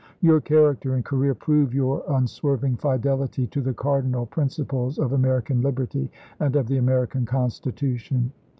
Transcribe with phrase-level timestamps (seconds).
[0.21, 5.43] Your character and career prove your un swerving fidelity to the cardinal principles of Amer
[5.43, 8.31] ican liberty and of the American Constitution.